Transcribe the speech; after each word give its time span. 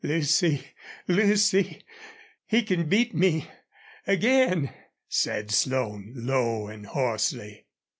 "Lucy! 0.03 0.65
Lucy!... 1.07 1.79
He 2.47 2.63
can 2.63 2.89
beat 2.89 3.13
me 3.13 3.47
again!" 4.07 4.73
said 5.07 5.51
Slone, 5.51 6.13
low 6.15 6.65
and 6.69 6.87
hoarsely. 6.87 7.67